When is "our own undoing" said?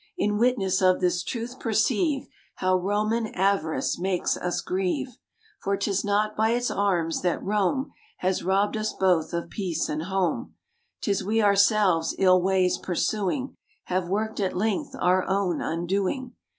14.99-16.33